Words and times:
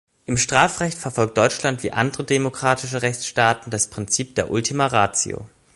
Im 0.25 0.35
Strafrecht 0.35 0.97
verfolgt 0.97 1.37
Deutschland 1.37 1.83
wie 1.83 1.91
andere 1.91 2.23
demokratische 2.23 3.03
Rechtsstaaten 3.03 3.69
das 3.69 3.85
Prinzip 3.91 4.33
der 4.33 4.49
„ultima 4.49 4.87
ratio“. 4.87 5.45